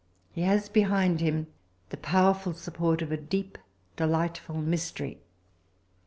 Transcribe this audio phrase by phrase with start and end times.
[0.31, 1.45] He has behind him
[1.89, 3.59] the powerful support of a deep,
[3.95, 5.21] delightful mystery.